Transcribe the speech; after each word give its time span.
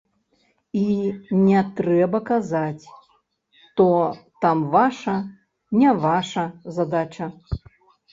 І 0.83 0.85
не 1.49 1.59
трэба 1.79 2.21
казаць, 2.29 2.85
то 3.81 3.85
там 4.45 4.63
ваша, 4.77 5.15
не 5.83 5.93
ваша 6.07 6.43
задача. 6.79 7.29